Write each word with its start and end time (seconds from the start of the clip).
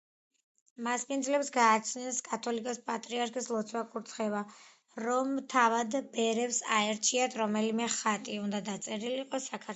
მასპინძლებს 0.85 1.51
გააცნეს 1.57 2.21
კათოლიკოს-პატრიარქის 2.29 3.49
ლოცვა-კურთხევა, 3.57 4.41
რომ 5.09 5.37
თავად 5.57 5.99
ბერებს 6.17 6.63
აერჩიათ, 6.81 7.41
რომელი 7.45 7.93
ხატი 8.01 8.41
უნდა 8.49 8.65
დაწერილიყო 8.73 9.45
საქართველოსთვის. 9.49 9.67